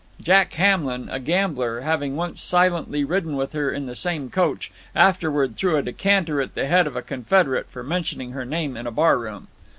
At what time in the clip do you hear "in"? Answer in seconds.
3.71-3.85, 8.75-8.87